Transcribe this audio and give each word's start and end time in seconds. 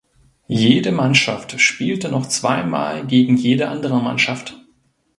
Jede 0.47 0.91
Mannschaft 0.91 1.59
spielte 1.61 2.09
noch 2.09 2.25
zweimal 2.27 3.05
gegen 3.05 3.37
jede 3.37 3.67
andere 3.69 4.01
Mannschaft. 4.01 4.59